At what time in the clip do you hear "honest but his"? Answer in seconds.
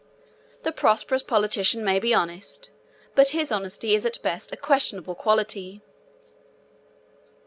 2.11-3.51